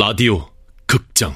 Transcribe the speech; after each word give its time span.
라디오 0.00 0.46
극장. 0.86 1.34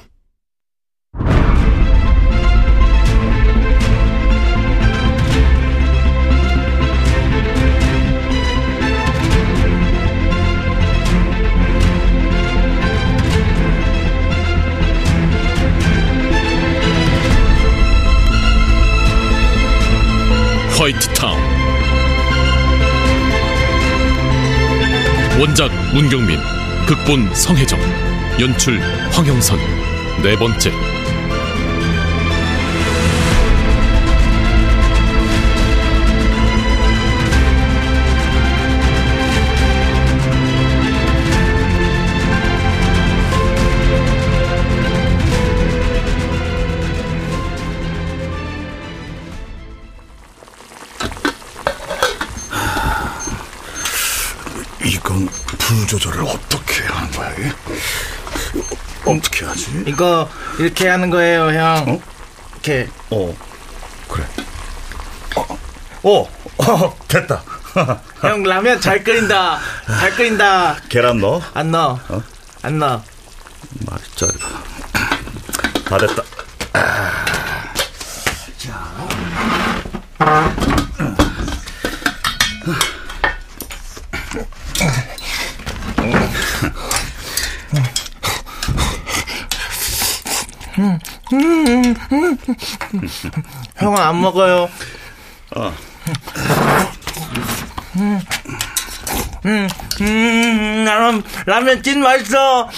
화이트타운. 20.79 21.37
원작 25.37 25.69
문경민 25.93 26.62
극본 26.85 27.33
성혜정 27.33 27.79
연출 28.41 28.79
황영선. 29.11 29.57
네 30.21 30.35
번째 30.35 30.71
이거 59.93 60.27
이렇게 60.57 60.87
하는 60.87 61.11
거예요, 61.11 61.51
형. 61.51 61.85
어? 61.87 62.01
이렇게. 62.53 62.89
어, 63.11 63.35
그래. 64.09 64.25
어, 65.35 65.57
어, 66.03 66.29
어 66.57 66.97
됐다. 67.07 67.43
형 68.21 68.41
라면 68.43 68.81
잘 68.81 69.03
끓인다. 69.03 69.59
잘 69.85 70.15
끓인다. 70.15 70.77
계란 70.89 71.19
넣어? 71.19 71.41
안 71.53 71.71
넣어. 71.71 71.99
안 72.63 72.79
넣어. 72.79 73.03
맛있자 73.85 74.25
이거. 74.25 74.47
다 75.85 75.97
됐다. 75.99 76.23
형은 93.77 93.97
안 94.01 94.21
먹어요. 94.21 94.69
어. 95.55 95.73
음, 97.95 99.67
음, 100.01 100.85
라면, 100.85 101.23
라면 101.45 101.83
찐 101.83 102.01
맛있어. 102.01 102.69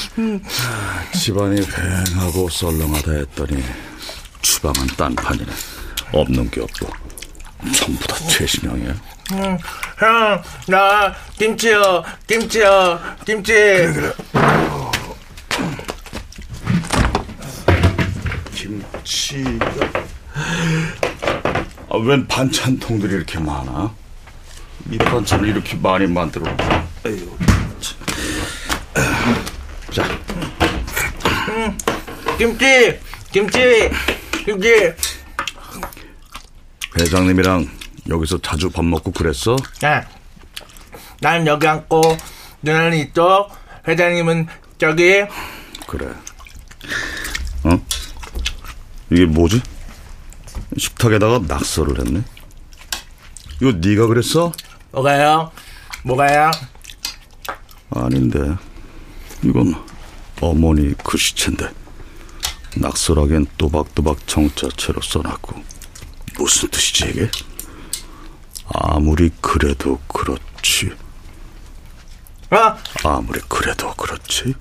집안이 1.14 1.62
휑하고 1.62 2.50
썰렁하다 2.50 3.12
했더니 3.12 3.64
주방은 4.42 4.88
딴판이네. 4.98 5.52
없는 6.12 6.50
게 6.50 6.62
없고 6.62 6.88
전부 7.76 8.08
다 8.08 8.16
최신형이야. 8.28 8.96
음, 9.34 9.58
형, 10.00 10.44
나 10.68 11.14
김치요, 11.38 12.04
김치요, 12.28 13.00
김치. 13.26 13.54
김치. 18.92 19.44
아, 21.90 21.98
웬 21.98 22.28
반찬통들이 22.28 23.14
이렇게 23.14 23.40
많아? 23.40 23.94
밑반찬을 24.86 25.50
이렇게 25.50 25.76
많이 25.78 26.08
만들어. 26.08 26.46
에휴. 27.06 27.38
참. 27.80 27.98
자, 29.92 30.04
김치, 32.38 33.00
김치, 33.32 33.90
김치. 34.46 34.94
회장님이랑 37.00 37.70
여기서 38.10 38.42
자주 38.42 38.70
밥 38.70 38.86
먹고 38.86 39.12
그랬어? 39.12 39.56
야, 39.84 40.08
난 41.22 41.48
여기 41.48 41.68
앉고, 41.68 42.02
누나는 42.62 42.98
이쪽, 42.98 43.50
회장님은 43.88 44.48
저기. 44.78 45.26
그래. 45.88 46.08
어? 49.16 49.18
이게 49.18 49.26
뭐지? 49.26 49.62
식탁에다가 50.78 51.40
낙서를 51.48 52.06
했네. 52.06 52.22
이거 53.62 53.72
네가 53.72 54.08
그랬어? 54.08 54.52
뭐가요? 54.92 55.52
뭐가요? 56.04 56.52
아닌데. 57.92 58.40
이건 59.44 59.76
어머니 60.42 60.94
글씨체인데. 60.98 61.72
낙서라기엔 62.78 63.48
또박또박 63.58 64.28
정자체로 64.28 65.02
써놨고. 65.02 65.64
무슨 66.38 66.70
뜻이지 66.70 67.06
이게? 67.10 67.32
아무리 68.68 69.30
그래도 69.40 69.98
그렇지. 70.08 70.92
어? 72.52 72.78
아무리 73.08 73.40
그래도 73.48 73.94
그렇지. 73.94 74.54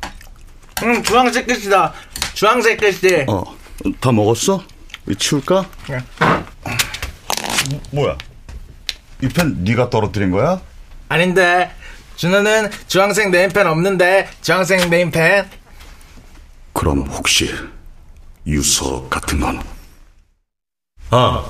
응, 0.84 1.02
주황색 1.02 1.46
글씨다. 1.46 1.92
주황색 2.34 2.78
글씨. 2.78 3.24
어, 3.28 3.53
다 4.00 4.12
먹었어? 4.12 4.62
이 5.08 5.14
치울까? 5.16 5.68
네. 5.88 5.98
뭐야? 7.90 8.16
이 9.22 9.28
펜 9.28 9.64
네가 9.64 9.90
떨어뜨린 9.90 10.30
거야? 10.30 10.60
아닌데, 11.08 11.70
준호는 12.16 12.70
주황색 12.88 13.30
네임펜 13.30 13.66
없는데, 13.66 14.28
주황색 14.42 14.88
네임펜. 14.90 15.48
그럼 16.72 17.06
혹시 17.08 17.50
유서 18.46 19.08
같은 19.08 19.40
건? 19.40 19.62
아, 21.10 21.48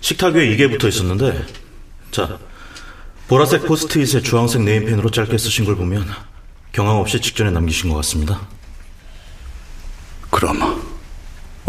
식탁 0.00 0.34
위에 0.34 0.46
이게 0.46 0.68
붙어 0.68 0.88
있었는데, 0.88 1.44
자, 2.10 2.38
보라색 3.28 3.66
포스트잇에 3.66 4.22
주황색 4.22 4.62
네임펜으로 4.62 5.10
짧게 5.10 5.36
쓰신 5.38 5.64
걸 5.64 5.76
보면 5.76 6.06
경황 6.72 6.96
없이 6.96 7.20
직전에 7.20 7.50
남기신 7.50 7.90
것 7.90 7.96
같습니다. 7.96 8.40
그럼 10.30 10.89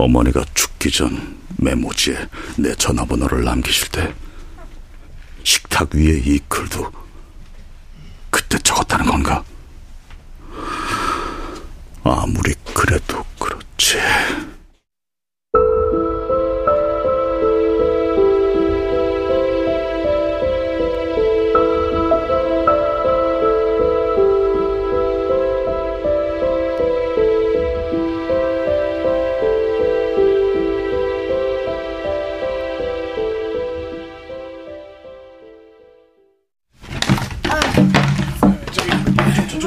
어머니가 0.01 0.44
죽기 0.56 0.89
전 0.89 1.39
메모지에 1.57 2.28
내 2.57 2.73
전화번호를 2.73 3.44
남기실 3.44 3.89
때 3.89 4.13
식탁 5.44 5.94
위에 5.94 6.22
이 6.25 6.39
글도 6.47 6.91
그때 8.31 8.57
적었다는 8.59 9.06
건가? 9.06 9.44
아무리 12.03 12.56
그래도 12.73 13.23
그렇지. 13.38 14.00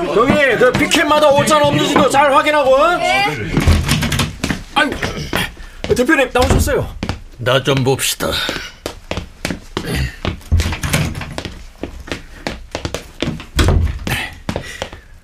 형님, 0.06 0.58
그 0.58 0.72
피켓마다 0.72 1.28
오찬 1.30 1.62
없는지도 1.62 2.08
잘 2.10 2.32
확인하고. 2.34 2.74
어? 2.74 2.98
아니, 4.74 4.90
대표님 5.96 6.30
나오셨어요. 6.32 6.88
나 7.38 7.62
좀 7.62 7.82
봅시다. 7.84 8.28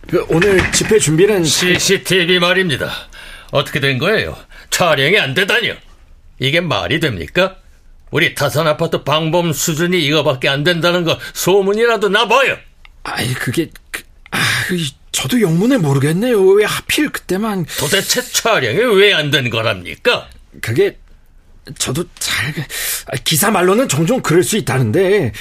그 0.08 0.24
오늘 0.28 0.72
집회 0.72 0.98
준비는 0.98 1.44
CCTV 1.44 2.40
말입니다. 2.40 2.90
어떻게 3.52 3.78
된 3.80 3.98
거예요? 3.98 4.36
촬영이 4.70 5.18
안 5.18 5.34
되다니요. 5.34 5.74
이게 6.40 6.60
말이 6.60 6.98
됩니까? 7.00 7.56
우리 8.10 8.34
타산 8.34 8.66
아파트 8.66 9.04
방범 9.04 9.52
수준이 9.52 10.04
이거밖에 10.06 10.48
안 10.48 10.64
된다는 10.64 11.04
거 11.04 11.18
소문이라도 11.32 12.08
나봐요. 12.08 12.56
아이 13.04 13.32
그게 13.34 13.70
그, 14.70 14.76
저도 15.10 15.40
영문을 15.40 15.78
모르겠네요. 15.80 16.40
왜 16.40 16.64
하필 16.64 17.10
그때만 17.10 17.66
도대체 17.78 18.22
촬영이 18.22 18.78
왜 19.00 19.12
안 19.12 19.32
된 19.32 19.50
거랍니까? 19.50 20.28
그게 20.62 20.96
저도 21.76 22.04
잘 22.20 22.54
아, 23.06 23.16
기사 23.24 23.50
말로는 23.50 23.88
종종 23.88 24.20
그럴 24.22 24.44
수 24.44 24.56
있다는데 24.56 25.32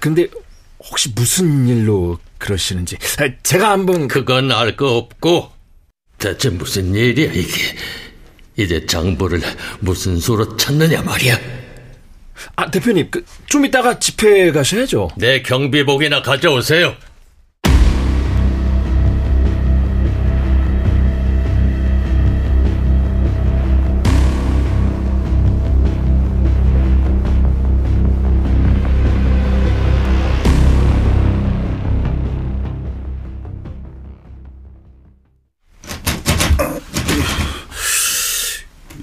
근데 0.00 0.26
혹시 0.78 1.10
무슨 1.14 1.66
일로 1.66 2.18
그러시는지 2.38 2.96
아, 3.18 3.28
제가 3.42 3.70
한번 3.70 4.06
그건 4.08 4.52
알 4.52 4.76
거 4.76 4.96
없고 4.96 5.50
대체 6.18 6.50
무슨 6.50 6.94
일이야 6.94 7.32
이게? 7.32 7.62
이제 8.56 8.84
장부를 8.84 9.40
무슨 9.80 10.18
수로 10.18 10.56
찾느냐 10.58 11.00
말이야? 11.02 11.38
아, 12.56 12.70
대표님, 12.70 13.10
그, 13.10 13.24
좀 13.46 13.64
이따가 13.64 13.98
집회 13.98 14.52
가셔야죠. 14.52 15.10
내 15.16 15.40
경비복이나 15.42 16.20
가져오세요. 16.22 16.94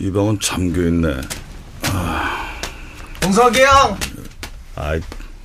이 0.07 0.11
방은 0.11 0.39
잠겨있네. 0.39 1.15
동석이 3.19 3.61
형, 3.61 3.97
아이, 4.77 5.01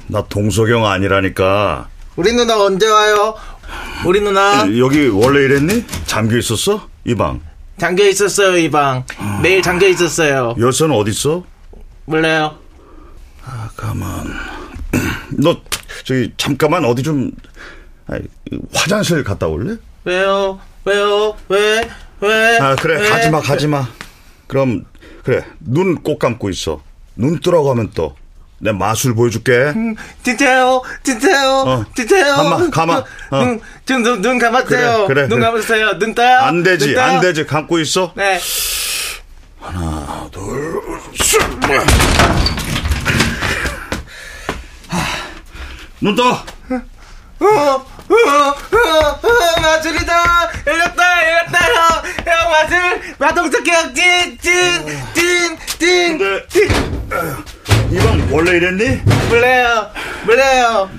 나 0.06 0.23
동석영 0.29 0.87
아니라니까. 0.87 1.88
우리 2.14 2.32
누나 2.32 2.62
언제 2.62 2.87
와요? 2.88 3.35
우리 4.06 4.20
누나 4.20 4.64
여기 4.79 5.09
원래 5.09 5.41
이랬니? 5.47 5.85
잠겨 6.06 6.37
있었어? 6.38 6.88
이 7.05 7.12
방. 7.17 7.41
잠겨 7.79 8.06
있었어요 8.06 8.56
이 8.56 8.70
방. 8.70 9.05
매일 9.43 9.62
잠겨 9.62 9.88
있었어요. 9.88 10.55
열쇠는 10.56 10.94
어딨어? 10.94 11.43
몰라요. 12.05 12.56
아, 13.44 13.69
가만. 13.76 14.32
너, 15.43 15.56
저기, 16.05 16.32
잠깐만 16.37 16.85
어디 16.85 17.03
좀, 17.03 17.32
아이, 18.06 18.20
화장실 18.73 19.25
갔다 19.25 19.49
올래? 19.49 19.75
왜요? 20.05 20.61
왜요? 20.85 21.35
왜? 21.49 21.91
왜? 22.20 22.59
아, 22.61 22.76
그래. 22.76 23.00
왜? 23.00 23.09
가지마, 23.09 23.41
가지마. 23.41 24.01
그럼, 24.52 24.84
그래. 25.25 25.43
눈 25.60 26.02
꼭 26.02 26.19
감고 26.19 26.50
있어. 26.50 26.82
눈 27.16 27.40
뜨라고 27.40 27.70
하면 27.70 27.90
또. 27.94 28.14
내 28.58 28.70
마술 28.70 29.14
보여줄게. 29.14 29.50
음, 29.75 29.96
진짜요? 30.22 30.82
진짜요? 31.02 31.49
어. 31.66 31.84
진짜요? 31.96 32.34
가마, 32.37 32.70
가마. 32.70 32.96
어. 33.32 33.38
눈, 33.44 33.60
눈, 33.87 34.02
눈, 34.02 34.20
눈 34.22 34.38
감았어요. 34.38 35.06
그래, 35.06 35.22
그래, 35.22 35.28
눈. 35.28 35.40
감았어요. 35.40 35.99
눈 35.99 36.14
떠요? 36.14 36.37
안 36.38 36.62
되지, 36.62 36.87
눈 36.88 36.94
떠요? 36.94 37.04
안 37.06 37.20
되지. 37.22 37.46
감고 37.46 37.78
있어. 37.81 38.12
네. 38.14 38.38
눈 46.00 46.14
떠. 46.16 46.31
어, 46.32 46.34
어, 47.40 47.46
어, 47.46 47.75
어, 47.76 47.87
마술이다! 49.62 50.50
열렸다! 50.67 51.29
열렸다! 51.29 51.59
형! 51.59 52.03
형, 52.26 52.50
마술! 52.50 53.17
마동석 53.19 53.67
형! 53.67 53.94
찐! 53.94 54.38
찐! 54.38 54.87
찐! 55.14 55.59
찐! 55.79 56.19
근데, 56.19 56.47
이방 57.91 58.29
원래 58.31 58.53
이랬니? 58.53 59.03
몰라요! 59.29 59.91
몰라요! 60.25 60.91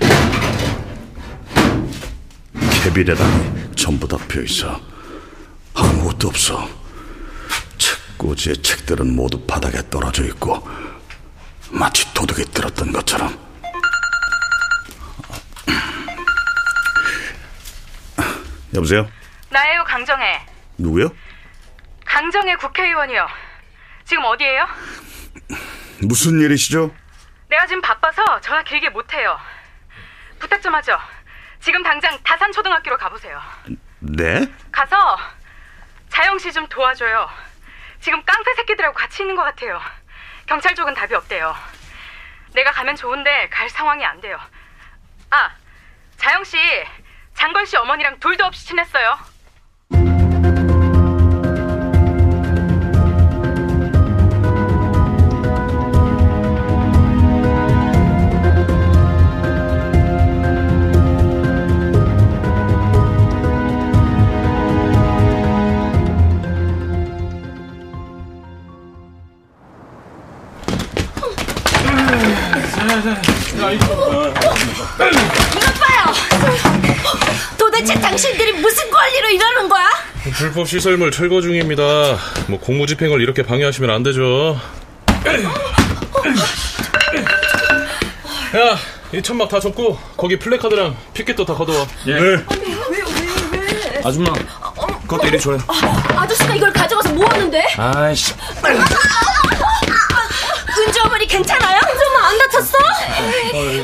캐비레랑이 2.82 3.74
전부 3.76 4.06
다 4.06 4.16
비어있어. 4.28 4.80
아무것도 5.74 6.28
없어. 6.28 6.68
책꽂이의 7.78 8.62
책들은 8.62 9.14
모두 9.14 9.40
바닥에 9.46 9.80
떨어져 9.90 10.24
있고, 10.24 10.66
마치 11.70 12.12
도둑이 12.14 12.44
들었던 12.52 12.92
것처럼. 12.92 13.36
여보세요? 18.74 19.08
나예요, 19.50 19.84
강정혜. 19.84 20.44
누구요? 20.78 21.14
강정혜 22.04 22.56
국회의원이요. 22.56 23.28
지금 24.04 24.24
어디에요? 24.24 24.66
무슨 26.02 26.40
일이시죠? 26.40 26.94
내가 27.48 27.66
지금 27.66 27.80
바빠서 27.82 28.40
전화 28.40 28.62
길게 28.62 28.90
못해요. 28.90 29.38
부탁 30.38 30.60
좀 30.60 30.74
하죠. 30.74 30.98
지금 31.60 31.82
당장 31.82 32.18
다산초등학교로 32.22 32.98
가보세요. 32.98 33.40
네? 34.00 34.46
가서 34.72 35.18
자영 36.10 36.38
씨 36.38 36.52
좀 36.52 36.66
도와줘요. 36.68 37.28
지금 38.00 38.22
깡패 38.24 38.54
새끼들하고 38.54 38.94
같이 38.94 39.22
있는 39.22 39.34
것 39.34 39.42
같아요. 39.44 39.80
경찰 40.46 40.74
쪽은 40.74 40.92
답이 40.94 41.14
없대요. 41.14 41.54
내가 42.54 42.70
가면 42.72 42.96
좋은데 42.96 43.48
갈 43.50 43.68
상황이 43.70 44.04
안 44.04 44.20
돼요. 44.20 44.38
아, 45.30 45.50
자영 46.18 46.44
씨, 46.44 46.58
장건 47.34 47.66
씨 47.66 47.76
어머니랑 47.76 48.18
둘도 48.20 48.44
없이 48.44 48.66
친했어요. 48.66 49.16
도대체 75.48 75.83
당신들이 78.14 78.52
무슨 78.52 78.88
권리로 78.92 79.28
이러는 79.28 79.68
거야? 79.68 79.88
불법 80.34 80.68
시설물 80.68 81.10
철거 81.10 81.40
중입니다. 81.40 81.82
뭐 82.46 82.60
공무집행을 82.60 83.20
이렇게 83.20 83.42
방해하시면 83.42 83.90
안 83.90 84.04
되죠. 84.04 84.56
야, 88.56 88.78
이 89.12 89.20
천막 89.20 89.48
다 89.48 89.58
접고 89.58 89.98
거기 90.16 90.38
플래카드랑 90.38 90.96
피켓도 91.12 91.44
다 91.44 91.54
걷어와. 91.54 91.84
네. 92.06 92.44
아줌마, 94.04 94.32
그것도 95.02 95.26
이리 95.26 95.40
줘요. 95.40 95.58
아저씨가 96.14 96.54
이걸 96.54 96.72
가져가서 96.72 97.12
모았는데? 97.14 97.64
아이씨. 97.76 98.32
은 98.32 98.78
주 101.14 101.16
어머니 101.16 101.26
괜찮아요? 101.28 101.80
엄마 102.08 102.28
안 102.28 102.38
다쳤어? 102.38 102.76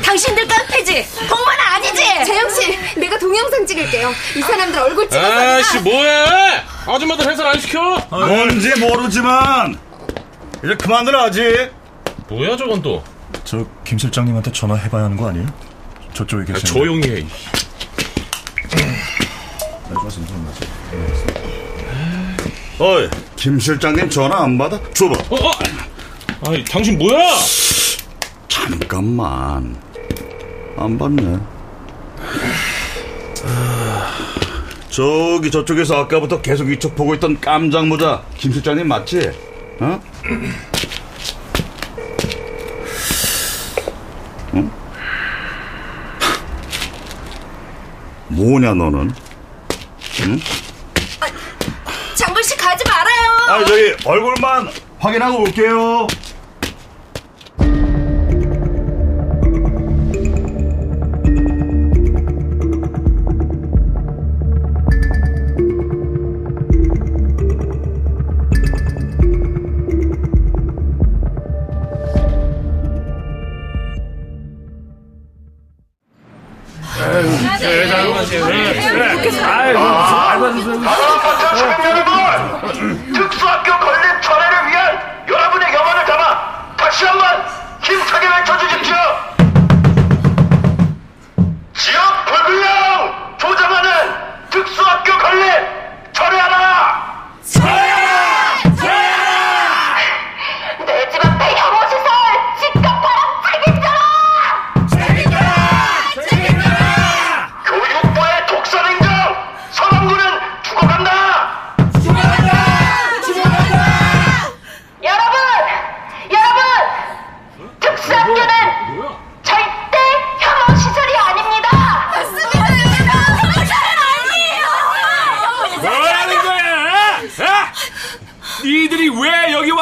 당신들 0.03 0.47
깡패지? 0.47 1.05
공무원 1.29 1.57
아니지? 1.59 2.03
재영씨, 2.25 2.77
내가 2.97 3.17
동영상 3.17 3.65
찍을게요. 3.65 4.11
이 4.35 4.41
사람들 4.41 4.77
얼굴 4.79 5.09
찍어서. 5.09 5.31
아씨 5.31 5.79
뭐해? 5.79 6.61
아줌마들 6.87 7.31
해설 7.31 7.47
안 7.47 7.57
시켜? 7.59 7.97
뭔지 8.09 8.77
모르지만, 8.79 9.79
이제 10.63 10.75
그만들 10.75 11.15
하지. 11.17 11.69
뭐야 12.27 12.57
저건 12.57 12.81
또? 12.81 13.01
저 13.45 13.65
김 13.85 13.97
실장님한테 13.97 14.51
전화해봐야 14.53 15.03
하는 15.05 15.15
거 15.17 15.27
아니에요? 15.29 15.45
저쪽에 16.13 16.43
야, 16.43 16.53
계시는 16.55 16.73
조용히 16.73 17.09
해. 17.09 17.25
어이, 22.79 23.09
김 23.35 23.59
실장님 23.59 24.09
전화 24.09 24.43
안 24.43 24.57
받아? 24.57 24.79
줘봐. 24.93 25.13
어, 25.29 25.35
어. 25.35 25.51
아니 26.45 26.63
당신 26.65 26.97
뭐야? 26.97 27.19
잠깐만. 28.47 29.75
안 30.77 30.97
받네. 30.97 31.37
아, 33.43 34.11
저기 34.89 35.51
저쪽에서 35.51 35.97
아까부터 36.01 36.41
계속 36.41 36.71
이쪽 36.71 36.95
보고 36.95 37.13
있던 37.15 37.39
깜장 37.39 37.89
모자 37.89 38.23
김 38.37 38.51
실장님 38.53 38.87
맞지? 38.87 39.31
어? 39.79 40.01
응? 44.55 44.71
뭐냐 48.29 48.73
너는? 48.73 49.13
장건 52.15 52.43
씨 52.43 52.55
가지 52.57 52.83
말아요. 52.87 53.37
아 53.49 53.65
저기 53.65 53.93
얼굴만 54.05 54.69
확인하고 54.99 55.41
올게요. 55.41 56.07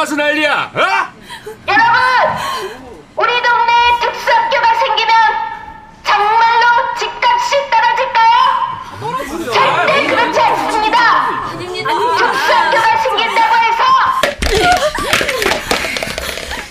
난리야? 0.08 0.72
어? 0.74 0.80
여러분! 1.68 2.00
우리 3.18 3.42
동네에 3.42 4.00
특수학교가 4.02 4.76
생기면 4.80 5.14
정말로 6.06 6.96
집값이 6.98 7.56
떨어질까요? 7.70 8.34
절대 9.54 10.08
그렇지 10.08 10.40
않습니다. 10.40 11.52
특수학교가 12.18 12.98
생긴다고 13.04 13.56
해서 13.58 13.84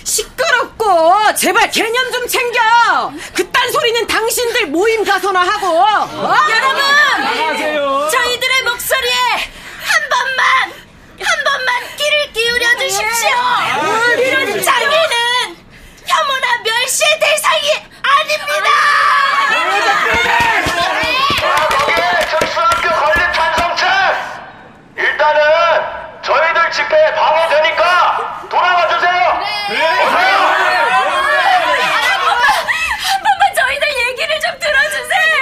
시끄럽고 0.05 1.35
제발 1.35 1.71
개념 1.71 2.11
좀 2.11 2.27
챙겨. 2.27 3.13
그딴 3.35 3.71
소리는 3.73 4.07
당신들 4.07 4.67
모임 4.69 5.05
가서나 5.05 5.41
하고. 5.43 5.67
어? 5.83 6.35
여러분! 6.51 6.79
나가세요. 7.23 8.09
저희들의 8.11 8.63
목소리에 8.63 9.13
한 9.85 10.09
번만, 10.09 10.73
한 11.21 11.45
번만 11.45 11.97
귀를 11.97 12.33
기울여 12.33 12.77
주십시오. 12.79 13.29
이런 14.19 14.63
장애는 14.63 15.57
혐오나 16.07 16.59
멸시의 16.65 17.19
대상이 17.21 17.71
아닙니다. 18.03 18.71
거기에 21.71 22.03
특수학교 22.39 22.89
건립 22.91 23.21
찬성층! 23.35 23.87
일단은 24.97 25.41
저희들 26.23 26.71
집회에 26.73 27.15
방해되니까 27.15 28.47
돌아가 28.51 28.89
주세요! 28.89 29.43
한 32.09 33.23
번만 33.23 33.43
저희들 33.55 33.89
얘기를 34.09 34.41
좀 34.41 34.59
들어주세요. 34.59 35.39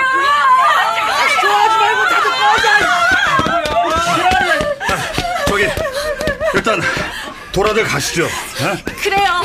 저기 5.46 5.70
일단 6.54 6.82
돌아들 7.52 7.84
가시죠. 8.16 8.24
어? 8.24 8.76
그래요. 9.02 9.42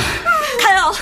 가요. 0.64 0.94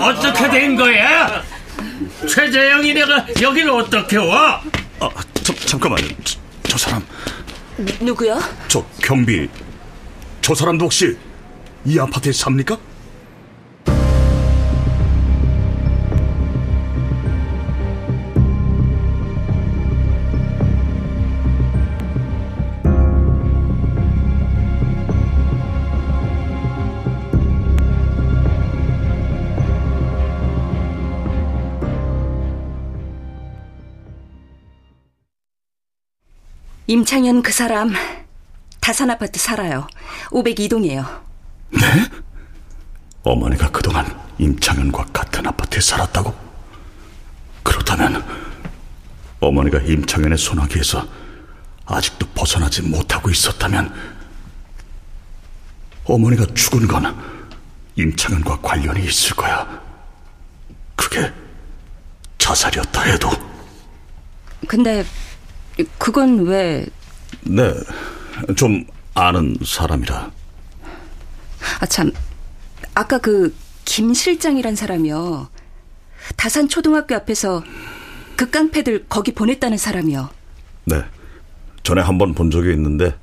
어떻게 0.00 0.50
된 0.50 0.76
거야? 0.76 1.42
최재영이네가 2.28 3.26
여길 3.42 3.68
어떻게 3.70 4.16
와? 4.16 4.62
아, 5.00 5.10
저, 5.42 5.54
잠깐만요. 5.54 6.08
저, 6.24 6.38
저 6.68 6.78
사람, 6.78 7.06
누구요? 8.00 8.40
저 8.68 8.84
경비, 9.02 9.48
저 10.40 10.54
사람도 10.54 10.86
혹시 10.86 11.16
이 11.84 11.98
아파트에 11.98 12.32
삽니까? 12.32 12.78
임창현 37.00 37.42
그 37.42 37.52
사람 37.52 37.92
다산 38.80 39.10
아파트 39.10 39.38
살아요. 39.38 39.86
502동이에요. 40.30 41.06
네? 41.68 42.10
어머니가 43.22 43.70
그동안 43.70 44.18
임창현과 44.38 45.04
같은 45.12 45.46
아파트에 45.46 45.78
살았다고? 45.78 46.34
그렇다면 47.62 48.24
어머니가 49.40 49.80
임창현의 49.80 50.38
소나기에서 50.38 51.06
아직도 51.84 52.28
벗어나지 52.28 52.80
못하고 52.80 53.28
있었다면 53.28 53.92
어머니가 56.04 56.46
죽은 56.54 56.88
건 56.88 57.14
임창현과 57.96 58.62
관련이 58.62 59.04
있을 59.04 59.36
거야. 59.36 59.82
그게 60.94 61.30
자살이었다 62.38 63.02
해도 63.02 63.30
근데 64.66 65.04
그건 65.98 66.46
왜 66.46 66.86
네, 67.42 67.72
좀 68.56 68.84
아는 69.14 69.56
사람이라 69.64 70.30
아, 71.80 71.86
참. 71.86 72.12
아까 72.94 73.18
그, 73.18 73.54
김 73.84 74.14
실장이란 74.14 74.76
사람이요. 74.76 75.48
다산 76.36 76.68
초등학교 76.68 77.14
앞에서 77.14 77.62
그 78.36 78.50
깡패들 78.50 79.06
거기 79.08 79.32
보냈다는 79.34 79.76
사람이요. 79.78 80.28
네. 80.86 81.02
전에 81.82 82.02
한 82.02 82.18
번 82.18 82.34
본 82.34 82.50
적이 82.50 82.72
있는데 82.72 83.16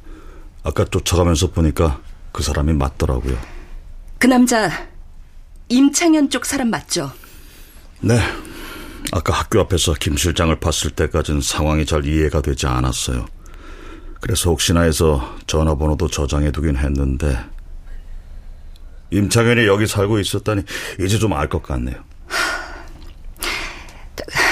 아까 0.63 0.83
쫓아가면서 0.85 1.51
보니까 1.51 2.01
그 2.31 2.43
사람이 2.43 2.73
맞더라고요. 2.73 3.37
그 4.19 4.27
남자, 4.27 4.69
임창현 5.69 6.29
쪽 6.29 6.45
사람 6.45 6.69
맞죠? 6.69 7.11
네. 8.01 8.19
아까 9.11 9.33
학교 9.33 9.59
앞에서 9.61 9.93
김 9.99 10.17
실장을 10.17 10.57
봤을 10.59 10.89
때 10.91 11.07
까진 11.07 11.41
상황이 11.41 11.85
잘 11.85 12.05
이해가 12.05 12.41
되지 12.41 12.67
않았어요. 12.67 13.25
그래서 14.21 14.49
혹시나 14.49 14.81
해서 14.81 15.35
전화번호도 15.47 16.07
저장해 16.07 16.51
두긴 16.51 16.77
했는데 16.77 17.37
임창현이 19.11 19.65
여기 19.67 19.85
살고 19.85 20.19
있었다니 20.19 20.63
이제 20.99 21.19
좀 21.19 21.33
알 21.33 21.47
것 21.49 21.61
같네요. 21.61 22.03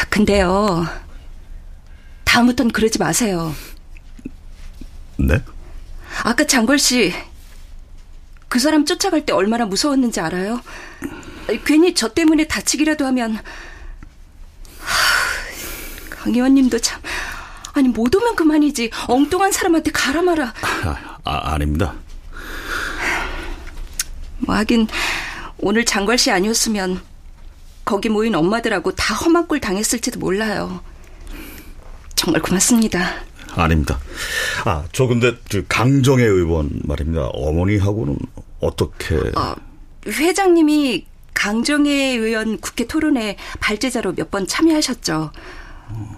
근데요. 0.10 0.86
다음부턴 2.25 2.72
그러지 2.72 3.00
마세요. 3.00 3.53
네? 5.17 5.41
아까 6.24 6.46
장걸 6.46 6.77
씨, 6.77 7.13
그 8.50 8.60
사람 8.60 8.86
쫓아갈 8.86 9.25
때 9.25 9.34
얼마나 9.34 9.65
무서웠는지 9.65 10.20
알아요? 10.20 10.62
괜히 11.65 11.93
저 11.93 12.10
때문에 12.10 12.48
다치기라도 12.48 13.05
하면, 13.08 13.36
하, 13.36 13.41
강 16.23 16.33
의원님도 16.33 16.79
참, 16.79 17.01
아니, 17.73 17.87
못 17.87 18.13
오면 18.15 18.35
그만이지. 18.35 18.91
엉뚱한 19.07 19.51
사람한테 19.51 19.91
가라 19.91 20.21
마라. 20.21 20.53
아, 20.83 21.17
아, 21.23 21.53
아닙니다. 21.53 21.93
뭐 24.39 24.55
하긴, 24.55 24.87
오늘 25.57 25.85
장걸 25.85 26.17
씨 26.17 26.31
아니었으면, 26.31 27.01
거기 27.85 28.09
모인 28.09 28.35
엄마들하고 28.35 28.93
다 28.93 29.15
험한 29.15 29.47
꼴 29.47 29.59
당했을지도 29.59 30.19
몰라요. 30.19 30.81
정말 32.15 32.41
고맙습니다. 32.41 33.13
아닙니다. 33.55 33.99
아, 34.63 34.83
저 34.91 35.07
근데 35.07 35.35
저 35.49 35.61
강정혜 35.67 36.23
의원 36.23 36.69
말입니다. 36.83 37.25
어머니하고는 37.33 38.17
어떻게 38.61 39.15
어, 39.35 39.55
회장님이 40.07 41.05
강정혜 41.33 41.91
의원 42.15 42.59
국회 42.59 42.85
토론회 42.85 43.35
발제자로 43.59 44.13
몇 44.13 44.29
번 44.29 44.47
참여하셨죠. 44.47 45.31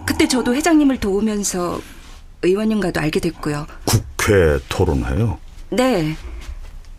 그때 0.05 0.27
저도 0.27 0.53
회장님을 0.55 0.99
도우면서 0.99 1.81
의원님과도 2.41 2.99
알게 2.99 3.19
됐고요. 3.19 3.65
국회 3.85 4.59
토론회요? 4.69 5.39
네. 5.71 6.15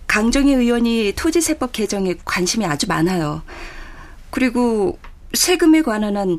강정혜 0.07 0.55
의원이 0.55 1.13
토지세법 1.17 1.73
개정에 1.73 2.15
관심이 2.25 2.65
아주 2.65 2.87
많아요. 2.87 3.43
그리고 4.31 4.99
세금에 5.35 5.83
관한 5.83 6.17
한 6.17 6.39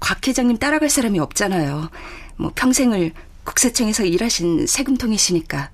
곽 0.00 0.26
회장님 0.26 0.56
따라갈 0.56 0.88
사람이 0.88 1.18
없잖아요. 1.20 1.90
뭐 2.36 2.50
평생을 2.54 3.12
국세청에서 3.44 4.04
일하신 4.04 4.66
세금통이시니까. 4.66 5.70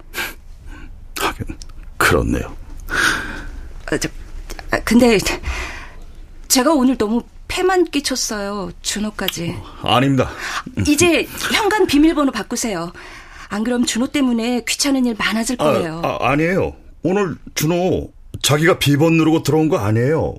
하긴 1.21 1.57
그렇네요. 1.97 2.57
아, 3.87 3.97
저, 3.97 4.09
아, 4.73 4.81
근데 4.81 5.17
제가 6.49 6.73
오늘 6.73 6.99
너무 6.99 7.23
패만 7.49 7.85
끼쳤어요. 7.87 8.71
준호까지. 8.83 9.57
아닙니다. 9.83 10.31
이제 10.87 11.25
현관 11.53 11.87
비밀번호 11.87 12.33
바꾸세요. 12.33 12.93
안 13.49 13.63
그럼 13.65 13.85
준호 13.85 14.09
때문에 14.09 14.63
귀찮은 14.67 15.07
일 15.07 15.15
많아질 15.17 15.57
거예요. 15.57 16.03
아, 16.05 16.19
아, 16.21 16.31
아니에요. 16.33 16.75
오늘 17.03 17.37
준호 17.55 18.11
자기가 18.43 18.79
비번 18.79 19.17
누르고 19.17 19.43
들어온 19.43 19.69
거 19.69 19.79
아니에요. 19.79 20.35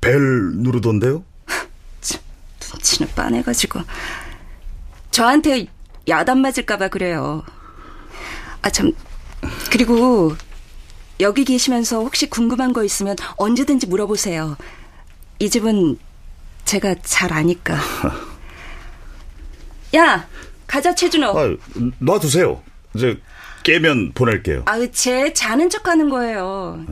벨 0.00 0.18
누르던데요? 0.18 1.24
눈치는 2.72 3.12
빤해가지고 3.14 3.80
저한테 5.10 5.66
야단 6.08 6.40
맞을까봐 6.40 6.88
그래요. 6.88 7.42
아 8.62 8.70
참 8.70 8.92
그리고 9.70 10.34
여기 11.20 11.44
계시면서 11.44 12.00
혹시 12.00 12.28
궁금한 12.28 12.72
거 12.72 12.84
있으면 12.84 13.16
언제든지 13.36 13.86
물어보세요. 13.86 14.56
이 15.38 15.48
집은 15.48 15.96
제가 16.68 16.96
잘 17.02 17.32
아니까. 17.32 17.78
야 19.96 20.28
가자 20.66 20.94
최준호. 20.94 21.28
아, 21.28 21.56
놔두세요. 21.98 22.62
이제 22.94 23.18
깨면 23.62 24.12
보낼게요. 24.12 24.64
아우 24.66 24.90
쟤 24.92 25.32
자는 25.32 25.70
척하는 25.70 26.10
거예요. 26.10 26.84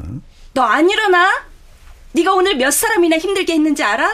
너안 0.54 0.88
일어나? 0.88 1.45
네가 2.12 2.33
오늘 2.33 2.56
몇 2.56 2.71
사람이나 2.71 3.18
힘들게 3.18 3.52
했는지 3.52 3.83
알아? 3.83 4.06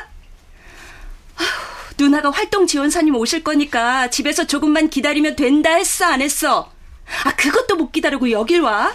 아휴, 1.36 1.46
누나가 1.96 2.30
활동 2.30 2.66
지원사님 2.66 3.14
오실 3.14 3.44
거니까 3.44 4.10
집에서 4.10 4.44
조금만 4.48 4.90
기다리면 4.90 5.36
된다 5.36 5.70
했어 5.76 6.06
안 6.06 6.20
했어? 6.22 6.72
아, 7.24 7.36
그것도 7.36 7.76
못 7.76 7.92
기다리고 7.92 8.32
여길 8.32 8.62
와? 8.62 8.92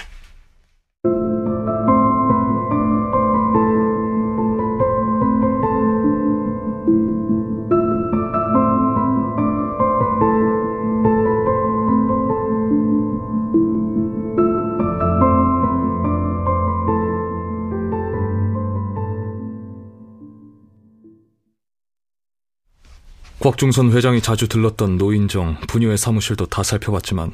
곽중선 23.39 23.91
회장이 23.91 24.22
자주 24.22 24.48
들렀던 24.48 24.98
노인정, 24.98 25.60
분유의 25.67 25.98
사무실도 25.98 26.48
다 26.48 26.63
살펴봤지만 26.63 27.32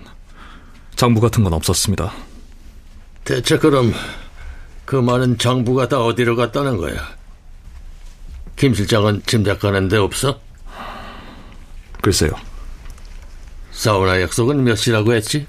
장부 0.95 1.21
같은 1.21 1.43
건 1.43 1.53
없었습니다. 1.53 2.11
대체 3.23 3.57
그럼 3.57 3.93
그 4.85 4.97
많은 4.97 5.37
장부가 5.37 5.87
다 5.87 6.01
어디로 6.01 6.35
갔다는 6.35 6.77
거야? 6.77 6.95
김 8.57 8.73
실장은 8.73 9.21
짐작가는 9.25 9.87
데 9.87 9.97
없어? 9.97 10.39
글쎄요. 12.01 12.31
사우나 13.71 14.21
약속은 14.21 14.63
몇 14.63 14.75
시라고 14.75 15.13
했지? 15.13 15.47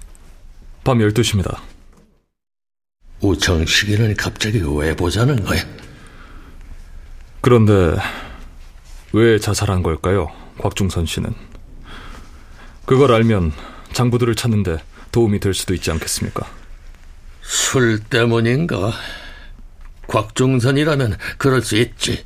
밤 0.84 0.98
12시입니다. 0.98 1.58
우청 3.20 3.66
시기는 3.66 4.14
갑자기 4.16 4.62
왜 4.64 4.94
보자는 4.94 5.44
거야? 5.44 5.60
그런데 7.40 7.96
왜 9.12 9.38
자살한 9.38 9.82
걸까요? 9.82 10.43
곽중선 10.58 11.06
씨는. 11.06 11.34
그걸 12.86 13.12
알면 13.12 13.52
장부들을 13.92 14.34
찾는데 14.34 14.78
도움이 15.12 15.40
될 15.40 15.54
수도 15.54 15.74
있지 15.74 15.90
않겠습니까? 15.90 16.46
술 17.42 18.00
때문인가? 18.00 18.92
곽중선이라면 20.06 21.16
그럴 21.38 21.62
수 21.62 21.76
있지. 21.76 22.24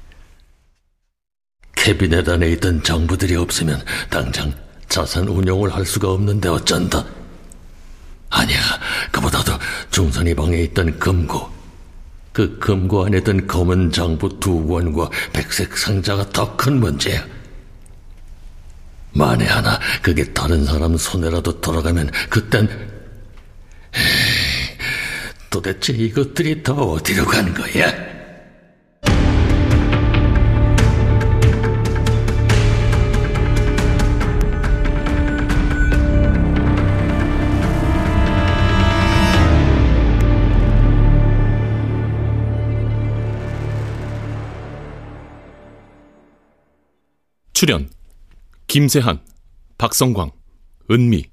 캐비넷 1.77 2.29
안에 2.29 2.51
있던 2.53 2.83
장부들이 2.83 3.37
없으면 3.37 3.83
당장 4.11 4.53
자산 4.89 5.29
운용을 5.29 5.73
할 5.75 5.87
수가 5.87 6.11
없는데 6.11 6.49
어쩐다. 6.49 7.05
아니야, 8.31 8.59
그보다도 9.13 9.53
중선이 9.91 10.35
방에 10.35 10.59
있던 10.65 10.99
금고. 10.99 11.51
그 12.33 12.59
금고 12.59 13.07
안에 13.07 13.23
든 13.23 13.47
검은 13.47 13.91
장부 13.93 14.39
두 14.39 14.67
권과 14.67 15.11
백색 15.33 15.77
상자가 15.77 16.29
더 16.31 16.57
큰 16.57 16.79
문제야. 16.81 17.25
만에 19.13 19.47
하나 19.47 19.79
그게 20.03 20.33
다른 20.33 20.65
사람 20.65 20.97
손에라도 20.97 21.61
돌아가면 21.61 22.11
그땐 22.29 22.69
에이, 23.95 24.79
도대체 25.51 25.93
이것들이 25.93 26.63
다 26.63 26.73
어디로 26.73 27.25
간 27.25 27.53
거야? 27.55 28.09
출연 47.53 47.91
김세한, 48.69 49.25
박성광, 49.79 50.31
은미, 50.91 51.25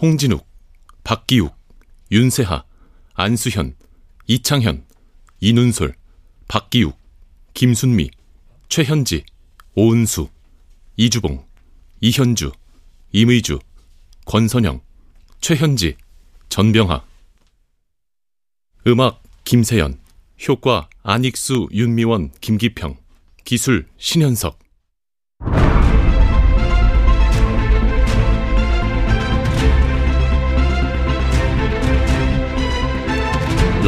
홍진욱, 0.00 0.46
박기욱, 1.02 1.52
윤세하, 2.12 2.64
안수현, 3.14 3.74
이창현, 4.28 4.86
이눈솔, 5.40 5.96
박기욱, 6.46 6.96
김순미, 7.54 8.10
최현지, 8.68 9.24
오은수, 9.74 10.28
이주봉, 10.96 11.44
이현주, 12.00 12.52
임의주, 13.10 13.58
권선영, 14.24 14.80
최현지, 15.40 15.96
전병하. 16.48 17.04
음악 18.86 19.20
김세연 19.42 19.98
효과 20.48 20.88
안익수, 21.02 21.70
윤미원, 21.72 22.30
김기평 22.40 22.96
기술 23.44 23.88
신현석 23.98 24.67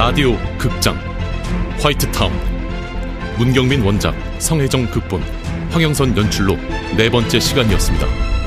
라디오 0.01 0.35
극장 0.57 0.97
화이트타운 1.79 2.33
문경민 3.37 3.83
원작 3.83 4.15
성혜정 4.39 4.87
극본 4.87 5.21
황영선 5.73 6.17
연출로 6.17 6.57
네 6.97 7.11
번째 7.11 7.39
시간이었습니다. 7.39 8.40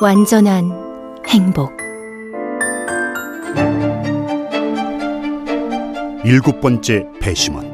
완전한 0.00 0.70
행복. 1.26 1.72
일곱 6.22 6.60
번째 6.60 7.06
배심원. 7.18 7.64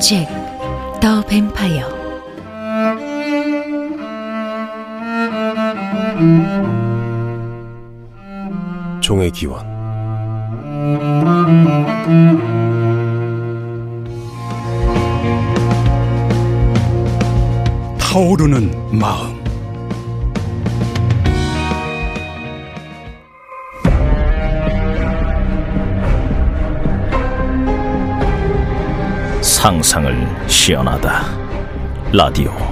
잭, 0.00 0.28
더 1.00 1.22
뱀파이어. 1.22 1.88
종의 9.00 9.32
기원 9.32 9.66
타오르는 18.12 18.98
마음. 18.98 19.42
상상을 29.40 30.46
시연하다. 30.46 31.22
라디오 32.12 32.71